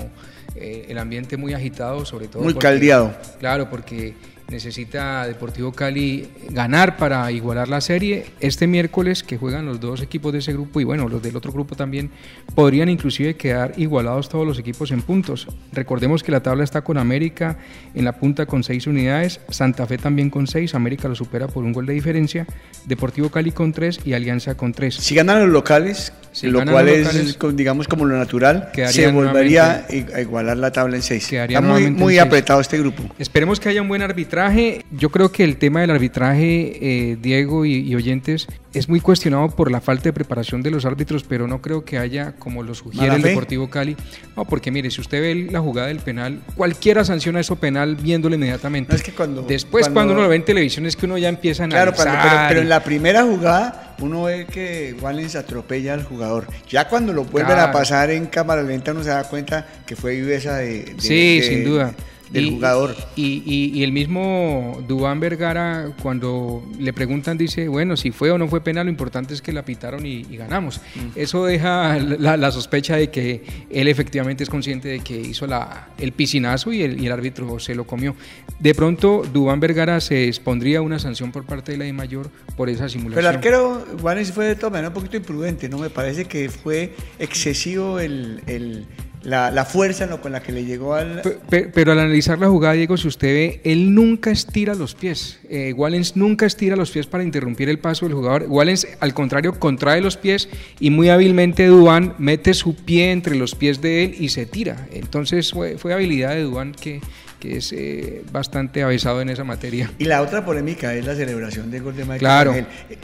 eh, 0.55 0.87
el 0.89 0.97
ambiente 0.97 1.37
muy 1.37 1.53
agitado, 1.53 2.07
sobre 2.07 2.29
todo. 2.29 2.43
Muy 2.43 2.55
porque- 2.55 2.69
caldeado. 2.69 3.15
Claro, 3.39 3.69
porque 3.69 4.15
necesita 4.49 5.27
Deportivo 5.27 5.73
Cali 5.73 6.29
ganar 6.51 6.97
para 6.97 7.31
igualar 7.33 7.69
la 7.69 7.81
serie. 7.81 8.27
Este 8.41 8.67
miércoles 8.67 9.23
que 9.23 9.37
juegan 9.37 9.67
los 9.67 9.81
dos 9.81 10.03
equipos 10.03 10.33
de 10.33 10.39
ese 10.39 10.53
grupo 10.53 10.81
y 10.81 10.85
bueno, 10.85 11.09
los 11.09 11.23
del 11.23 11.37
otro 11.37 11.53
grupo 11.53 11.75
también 11.75 12.11
podrían 12.55 12.89
inclusive 12.89 13.37
quedar 13.37 13.75
igualados 13.77 14.29
todos 14.29 14.47
los 14.47 14.59
equipos 14.59 14.91
en 14.91 15.03
puntos. 15.03 15.49
Recordemos 15.73 16.23
que 16.23 16.33
la 16.33 16.43
tabla 16.43 16.65
está 16.65 16.83
con 16.83 16.99
América 16.99 17.59
en 17.95 18.05
la 18.05 18.13
punta 18.19 18.47
con 18.47 18.63
seis 18.63 18.87
unidades, 18.87 19.41
Santa 19.49 19.87
Fe 19.87 19.99
también 19.99 20.31
con 20.31 20.47
seis, 20.47 20.75
América 20.75 21.09
lo 21.09 21.15
supera 21.15 21.49
por 21.49 21.65
un 21.65 21.73
gol 21.73 21.87
de 21.87 21.95
diferencia, 21.95 22.47
Deportivo 22.87 23.31
Cali 23.31 23.53
con 23.53 23.73
tres 23.73 24.01
y 24.05 24.13
Alianza 24.13 24.57
con 24.57 24.73
tres. 24.73 24.95
Si 24.95 25.15
ganan 25.15 25.41
los 25.41 25.51
locales, 25.51 26.13
Si 26.37 26.49
lo 26.49 26.63
cual 26.67 26.87
es, 26.91 27.39
digamos, 27.55 27.89
como 27.89 28.05
lo 28.05 28.19
natural, 28.19 28.71
se 28.89 29.11
volvería 29.11 29.87
a 30.15 30.21
igualar 30.21 30.59
la 30.59 30.71
tabla 30.71 30.97
en 30.97 31.03
seis. 31.03 31.27
Quedaría 31.29 31.61
Está 31.61 31.91
muy, 31.91 32.19
apretado 32.19 32.61
este 32.61 32.79
grupo. 32.79 33.05
Esperemos 33.19 33.59
que 33.59 33.71
haya 33.71 33.81
un 33.81 33.89
buen 33.89 34.03
arbitraje. 34.03 34.85
Yo 34.91 35.09
creo 35.09 35.33
que 35.33 35.45
el 35.45 35.57
tema 35.57 35.81
del 35.81 35.93
arbitraje, 35.93 36.77
eh, 37.11 37.17
Diego 37.23 37.65
y, 37.65 37.77
y 37.77 37.95
oyentes, 37.95 38.49
es 38.79 38.89
muy 38.89 39.01
cuestionado 39.01 39.49
por 39.51 39.71
la 39.71 39.81
falta 39.81 40.05
de 40.05 40.13
preparación 40.13 40.63
de 40.63 40.71
los 40.71 40.85
árbitros, 40.85 41.25
pero 41.25 41.47
no 41.47 41.61
creo 41.63 41.85
que 41.85 41.99
haya, 41.99 42.33
como 42.39 42.63
lo 42.63 42.75
sugiere 42.75 43.07
¿Mala 43.09 43.17
el? 43.17 43.23
Deportivo 43.23 43.71
Cali. 43.71 43.97
No, 44.37 44.45
porque 44.45 44.71
mire, 44.71 44.91
si 44.91 45.01
usted 45.01 45.21
ve 45.21 45.49
la 45.51 45.61
jugada 45.61 45.89
del 45.89 45.99
penal, 46.01 46.41
cualquiera 46.55 47.05
sanciona 47.05 47.41
eso 47.41 47.57
penal 47.57 47.97
viéndolo 47.97 48.35
inmediatamente. 48.35 48.95
es 48.95 49.03
que 49.03 49.13
cuando, 49.13 49.43
Después, 49.43 49.85
cuando, 49.85 49.95
cuando- 49.95 50.13
uno 50.15 50.23
lo 50.23 50.29
ve 50.29 50.37
en 50.37 50.45
televisión, 50.45 50.87
es 50.87 50.97
que 50.97 51.07
uno 51.07 51.19
ya 51.19 51.29
empieza 51.29 51.65
a 51.65 51.69
Claro, 51.69 51.91
analizar. 51.93 52.07
cuando- 52.13 52.31
pero, 52.37 52.49
pero 52.49 52.61
en 52.61 52.69
la 52.69 52.85
primera 52.85 53.23
jugada 53.25 53.95
uno 54.01 54.25
ve 54.25 54.47
que 54.47 54.95
Wallens 55.01 55.37
atropella 55.37 55.95
al 55.95 56.05
jugador. 56.05 56.47
Ya 56.69 56.87
cuando 56.89 57.13
lo 57.13 57.25
vuelven 57.25 57.53
a 57.53 57.55
Claro. 57.57 57.73
pasar 57.73 58.11
en 58.11 58.27
cámara 58.27 58.63
lenta 58.63 58.93
uno 58.93 59.03
se 59.03 59.09
da 59.11 59.25
cuenta 59.25 59.67
que 59.87 59.97
fue 59.97 60.17
viveza 60.17 60.57
de, 60.57 60.83
de- 60.85 60.95
Sí, 60.99 61.41
de- 61.41 61.47
sin 61.47 61.65
duda. 61.65 61.95
Del 62.31 62.47
Y- 62.47 62.51
jugador. 62.51 62.97
Y, 63.15 63.43
y- 63.47 63.71
y 63.79 63.83
el 63.85 63.93
mismo 63.93 64.83
Dubán 64.89 65.21
Vergara, 65.21 65.91
cuando 66.03 66.65
le 66.79 66.93
preguntan, 66.93 67.39
dice, 67.39 67.69
bueno, 67.69 67.97
si 67.97 68.11
fue 68.11 68.31
o 68.31 68.39
no 68.39 68.49
fue 68.49 68.61
penal, 68.63 68.87
lo 68.87 68.91
importante 68.91 69.33
es 69.35 69.41
que 69.43 69.53
la 69.53 69.65
pitaron 69.65 70.05
y, 70.07 70.23
ganamos. 70.37 70.81
Eso 71.15 71.45
deja 71.47 71.99
la, 71.99 72.37
la 72.37 72.51
sospecha 72.51 72.97
de 72.97 73.11
que 73.11 73.43
él 73.71 73.89
efectivamente 73.89 74.43
es 74.45 74.51
consciente 74.51 74.89
de 74.89 75.01
que 75.01 75.19
hizo 75.21 75.47
la, 75.47 75.89
el 75.99 76.13
piscinazo 76.13 76.73
y 76.73 76.83
el, 76.83 77.01
y 77.01 77.07
el 77.07 77.13
árbitro 77.13 77.59
se 77.59 77.75
lo 77.75 77.87
comió. 77.87 78.17
De 78.59 78.75
pronto, 78.75 79.23
Dubán 79.33 79.61
Vergara 79.61 80.01
se 80.01 80.27
expondría 80.27 80.79
a 80.79 80.83
una 80.83 80.99
sanción 80.99 81.31
por 81.33 81.45
parte 81.45 81.73
de 81.73 81.79
la 81.79 81.85
de 81.85 81.93
mayor 81.93 82.31
por 82.57 82.69
esa 82.69 82.89
simulación. 82.89 83.15
Pero 83.15 83.29
el 83.31 83.35
arquero 83.37 83.85
Wallens 84.03 84.33
fue 84.33 84.47
de 84.47 84.57
todas 84.57 84.73
maneras 84.73 84.89
un 84.91 84.95
poquito 84.95 85.17
imprudente, 85.17 85.69
¿no? 85.69 85.79
Me 85.79 85.91
parece 85.91 86.25
que 86.25 86.49
fue 86.49 86.93
excesivo 87.19 87.99
el, 88.01 88.43
el- 88.47 88.87
la, 89.27 89.51
la 89.51 89.65
fuerza 89.65 90.07
¿no? 90.07 90.21
con 90.21 90.31
la 90.33 90.41
que 90.41 90.53
le 90.53 90.65
llegó 90.65 90.95
al... 90.95 91.21
Pe- 91.51 91.69
Pero 91.75 91.93
al 91.93 91.99
analizar 91.99 92.39
la 92.39 92.49
jugada, 92.49 92.75
Diego, 92.75 92.97
si 92.97 93.09
usted 93.09 93.27
ve, 93.35 93.61
él 93.65 93.93
nunca 93.95 94.31
estira 94.31 94.75
los 94.75 94.95
pies. 94.95 95.41
Eh, 95.51 95.73
Wallens 95.73 96.17
nunca 96.17 96.47
estira 96.47 96.77
los 96.77 96.91
pies 96.93 97.07
para 97.07 97.25
interrumpir 97.25 97.69
el 97.69 97.79
paso 97.81 98.07
del 98.07 98.15
jugador. 98.15 98.47
Wallens, 98.49 98.87
al 99.01 99.15
contrario, 99.15 99.59
contrae 99.59 100.01
los 100.01 100.17
pies 100.17 100.49
y 100.79 100.91
muy 100.91 101.09
hábilmente 101.09 101.67
Duan 101.67 102.15
mete 102.19 102.55
su 102.55 102.77
pie 102.77 103.11
entre 103.11 103.35
los 103.35 103.55
pies 103.57 103.81
de 103.81 104.05
él 104.05 104.15
y 104.19 104.29
se 104.29 104.47
tira. 104.47 104.87
Entonces 104.93 105.51
fue, 105.51 105.77
fue 105.77 105.93
habilidad 105.93 106.31
de 106.31 106.43
Duan 106.43 106.73
que, 106.73 107.01
que 107.41 107.57
es 107.57 107.73
eh, 107.73 108.23
bastante 108.31 108.85
avesado 108.85 109.21
en 109.21 109.29
esa 109.31 109.43
materia. 109.43 109.91
Y 109.99 110.05
la 110.05 110.23
otra 110.23 110.45
polémica 110.45 110.95
es 110.95 111.05
la 111.05 111.17
celebración 111.17 111.71
del 111.71 111.83
gol 111.83 111.97
de 111.97 112.03
Michael 112.05 112.19
Claro. 112.21 112.55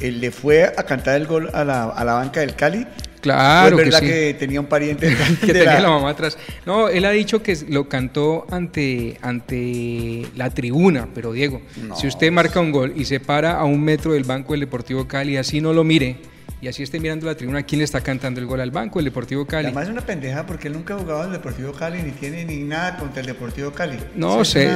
Él 0.01 0.21
le 0.21 0.31
fue 0.31 0.65
a 0.65 0.83
cantar 0.85 1.17
el 1.21 1.27
gol 1.27 1.51
a 1.53 1.65
la, 1.65 1.85
a 1.85 2.05
la 2.05 2.15
banca 2.15 2.41
del 2.41 2.55
Cali. 2.55 2.87
Claro 3.23 3.77
Pues 3.77 3.85
que 3.85 3.91
verdad 3.93 4.01
sí. 4.01 4.07
que 4.07 4.37
tenía 4.39 4.61
un 4.61 4.67
pariente 4.67 5.09
que 5.41 5.47
tenía 5.53 5.75
la- 5.75 5.81
la 5.81 5.89
mamá 5.91 6.11
atrás. 6.11 6.37
No, 6.67 6.89
él 6.89 7.05
ha 7.07 7.11
dicho 7.13 7.43
que 7.43 7.57
lo 7.69 7.89
cantó 7.89 8.47
ante, 8.51 9.17
ante 9.23 10.27
la 10.37 10.51
tribuna, 10.51 11.09
pero 11.15 11.33
Diego, 11.33 11.63
No. 11.89 11.97
si 11.97 12.07
usted 12.09 12.31
marca 12.33 12.61
un 12.61 12.73
gol 12.73 12.93
y 12.97 13.05
se 13.05 13.21
para 13.21 13.59
a 13.59 13.65
un 13.65 13.83
metro 13.83 14.13
del 14.13 14.25
banco 14.25 14.53
del 14.53 14.61
Deportivo 14.61 15.07
Cali, 15.07 15.37
así 15.37 15.61
no 15.61 15.73
lo 15.73 15.85
mire, 15.85 16.17
y 16.63 16.69
así 16.69 16.83
esté 16.85 17.01
mirando 17.01 17.27
la 17.27 17.35
tribuna, 17.35 17.65
¿quién 17.65 17.81
le 17.81 17.85
está 17.85 18.01
cantando 18.01 18.41
el 18.41 18.47
gol 18.47 18.61
al 18.61 18.71
banco? 18.71 19.01
El 19.01 19.05
Deportivo 19.07 19.45
Cali. 19.45 19.67
Además 19.67 19.85
es 19.85 19.91
una 19.91 20.07
pendeja 20.07 20.47
porque 20.47 20.69
él 20.69 20.75
nunca 20.75 20.95
ha 20.95 20.99
jugado 20.99 21.23
en 21.23 21.27
el 21.27 21.33
Deportivo 21.33 21.73
Cali 21.73 22.01
ni 22.03 22.13
tiene 22.13 22.45
ni 22.45 22.59
nada 22.59 22.97
contra 22.99 23.21
el 23.21 23.27
Deportivo 23.27 23.73
Cali. 23.73 23.99
No 24.15 24.45
sé. 24.45 24.71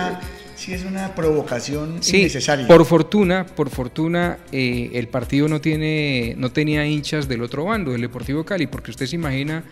sí 0.56 0.74
es 0.74 0.84
una 0.84 1.14
provocación 1.14 2.02
Sí, 2.02 2.22
innecesaria. 2.22 2.66
por 2.66 2.84
fortuna, 2.84 3.46
por 3.46 3.70
fortuna, 3.70 4.38
eh, 4.50 4.90
el 4.94 5.06
partido 5.06 5.46
no 5.48 5.60
tiene, 5.60 6.34
no 6.36 6.50
tenía 6.50 6.84
hinchas 6.84 7.28
del 7.28 7.42
otro 7.42 7.64
bando, 7.66 7.92
del 7.92 8.00
Deportivo 8.00 8.44
Cali, 8.44 8.66
porque 8.66 8.90
usted 8.90 9.06
se 9.06 9.14
imagina 9.14 9.62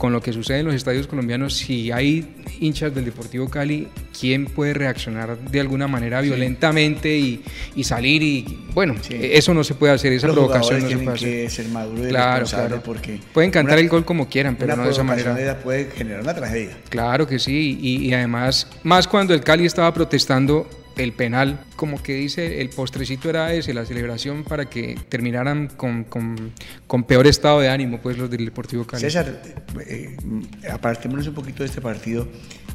con 0.00 0.14
lo 0.14 0.22
que 0.22 0.32
sucede 0.32 0.60
en 0.60 0.64
los 0.66 0.74
estadios 0.74 1.06
colombianos, 1.06 1.54
si 1.58 1.92
hay 1.92 2.26
hinchas 2.58 2.94
del 2.94 3.04
Deportivo 3.04 3.50
Cali, 3.50 3.86
¿quién 4.18 4.46
puede 4.46 4.72
reaccionar 4.72 5.36
de 5.38 5.60
alguna 5.60 5.88
manera 5.88 6.22
violentamente 6.22 7.14
y, 7.18 7.42
y 7.76 7.84
salir? 7.84 8.22
Y 8.22 8.58
bueno, 8.72 8.94
eh, 9.10 9.32
eso 9.34 9.52
no 9.52 9.62
se 9.62 9.74
puede 9.74 9.92
hacer, 9.92 10.14
esa 10.14 10.28
Los 10.28 10.36
provocación 10.36 10.82
no 10.82 10.88
se 10.88 10.96
puede 10.96 11.10
hacer. 11.16 11.28
que 11.44 11.50
ser 11.50 11.68
maduros 11.68 12.06
y 12.06 12.08
Claro, 12.08 12.46
claro. 12.46 12.82
porque 12.82 13.20
Pueden 13.34 13.50
cantar 13.50 13.74
una- 13.74 13.82
el 13.82 13.88
gol 13.90 14.06
como 14.06 14.26
quieran, 14.26 14.56
pero 14.56 14.74
no 14.74 14.84
de 14.84 14.90
esa 14.90 15.02
manera. 15.02 15.58
puede 15.62 15.90
generar 15.90 16.22
una 16.22 16.34
tragedia. 16.34 16.78
Claro 16.88 17.26
que 17.26 17.38
sí, 17.38 17.78
y, 17.78 18.06
y 18.08 18.14
además, 18.14 18.68
más 18.82 19.06
cuando 19.06 19.34
el 19.34 19.42
Cali 19.42 19.66
estaba 19.66 19.92
protestando 19.92 20.66
el 20.96 21.12
penal, 21.12 21.60
como 21.80 22.02
que 22.02 22.12
dice, 22.12 22.60
el 22.60 22.68
postrecito 22.68 23.30
era 23.30 23.54
ese, 23.54 23.72
la 23.72 23.86
celebración 23.86 24.44
para 24.44 24.66
que 24.68 24.98
terminaran 25.08 25.68
con, 25.68 26.04
con- 26.04 26.52
con 26.86 27.04
peor 27.04 27.26
estado 27.26 27.60
de 27.60 27.70
ánimo, 27.70 28.02
pues 28.02 28.18
los 28.18 28.28
del 28.28 28.44
Deportivo 28.44 28.86
Cali. 28.86 29.00
César, 29.00 29.40
eh, 29.86 30.14
eh, 30.62 30.68
apartémonos 30.70 31.26
un 31.26 31.32
poquito 31.32 31.62
de 31.62 31.70
este 31.70 31.80
partido 31.80 32.28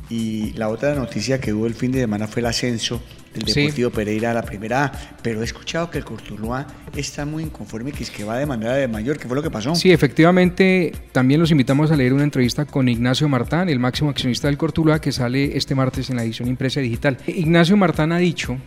y 0.10 0.54
la 0.54 0.70
otra 0.70 0.96
noticia 0.96 1.40
que 1.40 1.54
hubo 1.54 1.68
el 1.68 1.76
fin 1.76 1.92
de 1.92 2.00
semana 2.00 2.28
fue 2.28 2.40
el 2.40 2.48
ascenso 2.48 3.00
del 3.36 3.48
Sí. 3.48 3.62
Deportivo 3.62 3.92
Pereira 3.92 4.32
a 4.32 4.34
la 4.34 4.42
primera 4.42 4.86
A, 4.86 4.92
pero 5.22 5.42
he 5.42 5.44
escuchado 5.44 5.92
que 5.92 6.00
el 6.00 6.04
Cortuluá 6.06 6.66
está 6.96 7.26
muy 7.28 7.44
inconforme 7.44 7.92
que 7.92 8.02
es 8.04 8.10
que 8.10 8.24
va 8.24 8.40
de 8.40 8.48
manera 8.48 8.74
de 8.74 8.88
mayor, 8.88 9.20
que 9.20 9.28
fue 9.28 9.36
lo 9.36 9.44
que 9.44 9.52
pasó. 9.52 9.76
Sí, 9.76 9.92
efectivamente, 9.92 10.94
también 11.12 11.40
los 11.40 11.52
invitamos 11.52 11.92
a 11.92 11.96
leer 11.96 12.12
una 12.14 12.24
entrevista 12.24 12.66
con 12.66 12.88
Ignacio 12.90 13.30
Martán, 13.30 13.70
el 13.70 13.78
máximo 13.78 14.10
accionista 14.10 14.48
del 14.48 14.58
Cortuluá, 14.58 15.00
que 15.00 15.12
sale 15.12 15.56
este 15.56 15.76
martes 15.76 16.10
en 16.10 16.16
la 16.16 16.24
edición 16.24 16.48
impresa 16.48 16.80
digital. 16.80 17.18
Ignacio 17.28 17.78
Martán 17.78 18.12
ha 18.12 18.18
dicho 18.18 18.58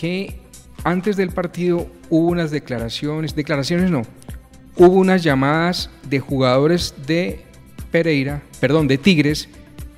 que 0.00 0.40
antes 0.82 1.18
del 1.18 1.28
partido 1.28 1.86
hubo 2.08 2.28
unas 2.28 2.50
declaraciones, 2.50 3.34
declaraciones 3.34 3.90
no, 3.90 4.00
hubo 4.76 4.94
unas 4.94 5.22
llamadas 5.22 5.90
de 6.08 6.20
jugadores 6.20 6.94
de 7.06 7.42
Pereira, 7.90 8.40
perdón, 8.60 8.88
de 8.88 8.96
Tigres, 8.96 9.50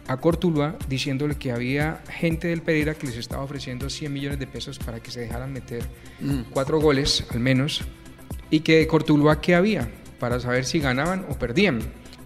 a 0.08 0.16
Cortuluá 0.16 0.74
diciéndole 0.88 1.36
que 1.36 1.52
había 1.52 2.02
gente 2.10 2.48
del 2.48 2.62
Pereira 2.62 2.94
que 2.94 3.06
les 3.06 3.16
estaba 3.16 3.44
ofreciendo 3.44 3.88
100 3.88 4.12
millones 4.12 4.38
de 4.40 4.48
pesos 4.48 4.80
para 4.80 4.98
que 4.98 5.12
se 5.12 5.20
dejaran 5.20 5.52
meter 5.52 5.84
Mm. 6.20 6.50
cuatro 6.50 6.80
goles 6.80 7.24
al 7.30 7.38
menos 7.38 7.82
y 8.50 8.60
que 8.60 8.78
de 8.78 8.88
Cortuluá 8.88 9.40
qué 9.40 9.54
había 9.54 9.88
para 10.18 10.40
saber 10.40 10.64
si 10.64 10.80
ganaban 10.80 11.26
o 11.28 11.38
perdían. 11.38 11.78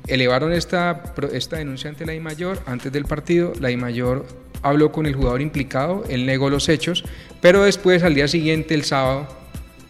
Elevaron 0.07 0.53
esta, 0.55 1.03
esta 1.33 1.57
denuncia 1.57 1.91
ante 1.91 2.07
la 2.07 2.15
I 2.15 2.21
mayor 2.21 2.63
antes 2.65 2.91
del 2.91 3.05
partido, 3.05 3.53
la 3.61 3.71
I 3.71 3.77
mayor 3.77 4.25
habló 4.63 4.91
con 4.91 5.07
el 5.07 5.15
jugador 5.15 5.41
implicado, 5.41 6.05
él 6.09 6.27
negó 6.27 6.51
los 6.51 6.69
hechos, 6.69 7.05
pero 7.47 7.63
después 7.63 8.03
al 8.03 8.13
día 8.13 8.27
siguiente, 8.27 8.75
el 8.75 8.83
sábado, 8.83 9.29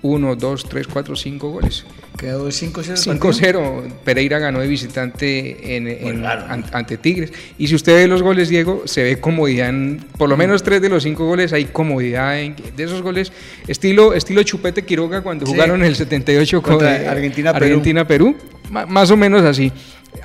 1, 0.02 0.36
2, 0.36 0.68
3, 0.68 0.86
4, 0.88 1.16
5 1.16 1.50
goles. 1.50 1.86
Quedó 2.18 2.50
5-0. 2.50 2.68
el 3.14 3.18
partido. 3.18 3.32
5-0, 3.32 3.92
Pereira 4.04 4.38
ganó 4.38 4.60
de 4.60 4.66
visitante 4.68 5.74
en- 5.74 5.88
en- 5.88 6.26
an- 6.26 6.66
ante 6.70 6.98
Tigres. 6.98 7.32
Y 7.56 7.66
si 7.68 7.74
usted 7.74 7.94
ve 7.94 8.06
los 8.06 8.22
goles, 8.22 8.50
Diego, 8.50 8.82
se 8.84 9.02
ve 9.02 9.20
comodidad 9.20 9.70
en, 9.70 10.04
por 10.18 10.28
lo 10.28 10.36
menos 10.36 10.62
tres 10.62 10.82
de 10.82 10.90
los 10.90 11.02
cinco 11.02 11.24
goles, 11.26 11.54
hay 11.54 11.64
comodidad 11.64 12.38
en, 12.38 12.56
de 12.76 12.84
esos 12.84 13.00
goles, 13.00 13.32
estilo, 13.68 14.12
estilo 14.12 14.42
Chupete 14.42 14.82
Quiroga 14.84 15.22
cuando 15.22 15.46
Sí. 15.46 15.52
jugaron 15.52 15.80
en 15.80 15.86
el 15.86 15.96
78 15.96 16.60
con 16.60 16.74
Contra 16.74 17.02
eh, 17.02 17.08
Argentina-Perú. 17.08 17.64
Argentina-Perú, 17.64 18.36
ma- 18.70 18.84
más 18.84 19.10
o 19.10 19.16
menos 19.16 19.42
así, 19.44 19.72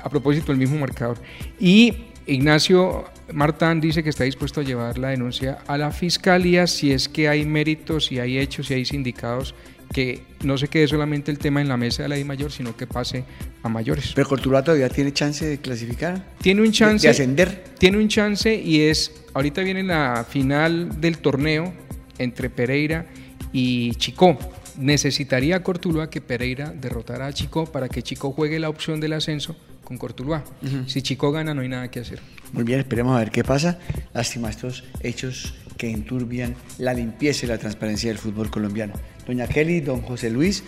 a 0.04 0.10
propósito 0.10 0.48
del 0.52 0.58
mismo 0.58 0.78
marcador. 0.78 1.16
Y 1.58 1.94
Ignacio 2.26 3.04
Martán 3.32 3.80
dice 3.80 4.02
que 4.02 4.10
está 4.10 4.24
dispuesto 4.24 4.60
a 4.60 4.64
llevar 4.64 4.98
la 4.98 5.08
denuncia 5.08 5.58
a 5.66 5.78
la 5.78 5.90
fiscalía 5.90 6.66
si 6.66 6.92
es 6.92 7.08
que 7.08 7.28
hay 7.28 7.44
méritos, 7.44 8.06
si 8.06 8.18
hay 8.18 8.38
hechos, 8.38 8.66
si 8.66 8.74
hay 8.74 8.84
sindicados 8.84 9.54
que 9.92 10.22
no 10.42 10.58
se 10.58 10.68
quede 10.68 10.88
solamente 10.88 11.30
el 11.30 11.38
tema 11.38 11.60
en 11.60 11.68
la 11.68 11.76
mesa 11.76 12.02
de 12.02 12.08
la 12.08 12.18
I 12.18 12.24
mayor, 12.24 12.50
sino 12.50 12.76
que 12.76 12.86
pase 12.86 13.24
a 13.62 13.68
mayores. 13.68 14.12
¿Pero 14.14 14.28
Cortuluá 14.28 14.64
todavía 14.64 14.88
tiene 14.88 15.12
chance 15.12 15.44
de 15.44 15.58
clasificar? 15.58 16.24
Tiene 16.40 16.62
un 16.62 16.72
chance. 16.72 17.06
De, 17.06 17.10
ascender. 17.10 17.64
Tiene 17.78 17.98
un 17.98 18.08
chance 18.08 18.54
y 18.54 18.80
es, 18.80 19.12
ahorita 19.34 19.62
viene 19.62 19.82
la 19.82 20.26
final 20.28 21.00
del 21.00 21.18
torneo 21.18 21.72
entre 22.18 22.50
Pereira 22.50 23.06
y 23.52 23.94
Chicó. 23.96 24.38
Necesitaría 24.78 25.62
Cortuluá 25.62 26.08
que 26.08 26.22
Pereira 26.22 26.70
derrotara 26.70 27.26
a 27.26 27.32
Chico 27.32 27.66
para 27.66 27.90
que 27.90 28.02
Chico 28.02 28.32
juegue 28.32 28.58
la 28.58 28.70
opción 28.70 29.00
del 29.00 29.12
ascenso 29.12 29.54
con 29.92 29.98
Cortuluá. 29.98 30.42
Si 30.86 31.02
Chico 31.02 31.32
gana 31.32 31.52
no 31.52 31.60
hay 31.60 31.68
nada 31.68 31.90
que 31.90 32.00
hacer. 32.00 32.20
Muy 32.52 32.64
bien, 32.64 32.80
esperemos 32.80 33.14
a 33.14 33.18
ver 33.18 33.30
qué 33.30 33.44
pasa. 33.44 33.78
Lástima 34.14 34.48
estos 34.48 34.84
hechos 35.00 35.54
que 35.76 35.90
enturbian 35.90 36.54
la 36.78 36.94
limpieza 36.94 37.44
y 37.44 37.48
la 37.48 37.58
transparencia 37.58 38.08
del 38.08 38.18
fútbol 38.18 38.50
colombiano. 38.50 38.94
Doña 39.26 39.46
Kelly, 39.46 39.80
don 39.80 40.00
José 40.00 40.30
Luis, 40.30 40.64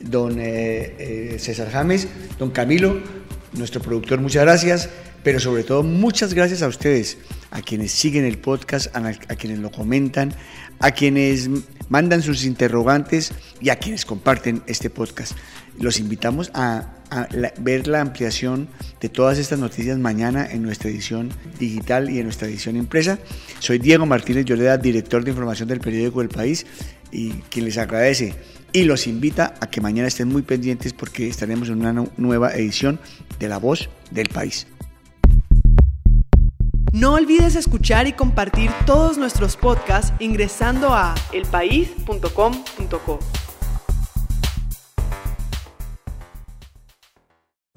don 0.00 0.38
eh, 0.38 0.94
eh, 0.98 1.36
César 1.38 1.70
James, 1.70 2.06
don 2.38 2.50
Camilo, 2.50 3.00
nuestro 3.52 3.80
productor, 3.80 4.20
muchas 4.20 4.44
gracias, 4.44 4.90
pero 5.24 5.40
sobre 5.40 5.64
todo 5.64 5.82
muchas 5.82 6.34
gracias 6.34 6.62
a 6.62 6.68
ustedes, 6.68 7.18
a 7.50 7.60
quienes 7.62 7.92
siguen 7.92 8.24
el 8.24 8.38
podcast, 8.38 8.94
a, 8.94 9.06
a 9.06 9.36
quienes 9.36 9.58
lo 9.58 9.70
comentan, 9.70 10.32
a 10.78 10.92
quienes 10.92 11.50
mandan 11.88 12.22
sus 12.22 12.44
interrogantes 12.44 13.32
y 13.60 13.70
a 13.70 13.76
quienes 13.76 14.04
comparten 14.04 14.62
este 14.66 14.90
podcast. 14.90 15.32
Los 15.80 15.98
invitamos 16.00 16.50
a, 16.54 16.86
a 17.10 17.28
la- 17.32 17.52
ver 17.58 17.86
la 17.86 18.00
ampliación 18.00 18.68
de 19.00 19.08
todas 19.08 19.38
estas 19.38 19.58
noticias 19.58 19.98
mañana 19.98 20.46
en 20.50 20.62
nuestra 20.62 20.90
edición 20.90 21.30
digital 21.58 22.10
y 22.10 22.18
en 22.18 22.24
nuestra 22.24 22.48
edición 22.48 22.76
impresa. 22.76 23.18
Soy 23.60 23.78
Diego 23.78 24.04
Martínez 24.06 24.44
Lloreda, 24.44 24.76
director 24.76 25.24
de 25.24 25.30
información 25.30 25.68
del 25.68 25.80
periódico 25.80 26.20
El 26.20 26.28
País, 26.28 26.66
y 27.10 27.30
quien 27.50 27.64
les 27.64 27.78
agradece 27.78 28.34
y 28.72 28.82
los 28.84 29.06
invita 29.06 29.54
a 29.60 29.70
que 29.70 29.80
mañana 29.80 30.08
estén 30.08 30.28
muy 30.28 30.42
pendientes 30.42 30.92
porque 30.92 31.26
estaremos 31.28 31.68
en 31.70 31.80
una 31.80 31.92
nu- 31.94 32.10
nueva 32.18 32.52
edición 32.54 33.00
de 33.38 33.48
La 33.48 33.58
Voz 33.58 33.88
del 34.10 34.28
País. 34.28 34.66
No 36.92 37.14
olvides 37.14 37.54
escuchar 37.54 38.06
y 38.08 38.12
compartir 38.12 38.70
todos 38.86 39.16
nuestros 39.18 39.56
podcasts 39.56 40.12
ingresando 40.20 40.88
a 40.92 41.14
elpaís.com.co. 41.32 43.18